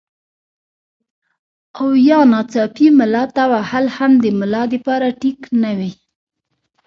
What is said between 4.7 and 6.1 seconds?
د پاره ټيک نۀ وي